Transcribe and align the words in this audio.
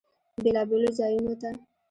بیلابیلو 0.43 0.89
ځایونو 0.97 1.33
ته 1.41 1.49